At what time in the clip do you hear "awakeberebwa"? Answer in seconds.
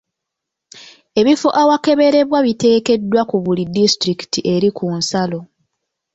1.61-2.39